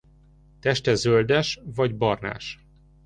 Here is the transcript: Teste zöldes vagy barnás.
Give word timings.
Teste 0.59 0.95
zöldes 0.95 1.59
vagy 1.63 1.97
barnás. 1.97 2.59